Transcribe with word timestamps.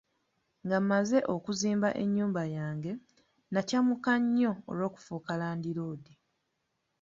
Nga 0.65 0.77
mmaze 0.81 1.17
okuzimba 1.35 1.89
ennyumba 2.01 2.43
yange, 2.57 2.91
nakyamuka 3.53 4.11
nnyo 4.21 4.51
olw'okufuuka 4.69 5.31
landiroodi. 5.41 6.13